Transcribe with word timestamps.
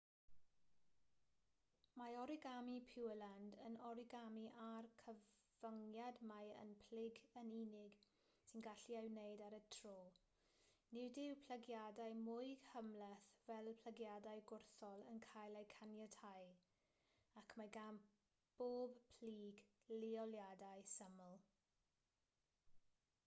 mae 2.01 2.13
origami 2.19 2.77
pureland 2.91 3.57
yn 3.67 3.75
origami 3.89 4.45
â'r 4.67 4.87
cyfyngiad 5.01 6.21
mai 6.29 6.47
un 6.61 6.71
plyg 6.85 7.19
yn 7.41 7.51
unig 7.57 7.99
sy'n 8.47 8.65
gallu 8.69 8.87
cael 8.87 9.09
ei 9.11 9.11
wneud 9.11 9.43
ar 9.49 9.57
y 9.59 9.61
tro 9.77 9.93
nid 10.99 11.21
yw 11.25 11.37
plygiadau 11.45 12.17
mwy 12.23 12.57
cymhleth 12.71 13.29
fel 13.45 13.71
plygiadau 13.85 14.43
gwrthol 14.53 15.07
yn 15.15 15.21
cael 15.29 15.61
eu 15.63 15.69
caniatáu 15.77 16.51
ac 17.43 17.57
mae 17.61 17.73
gan 17.79 18.01
bob 18.63 18.97
plyg 19.21 19.65
leoliadau 20.03 20.85
syml 20.97 21.37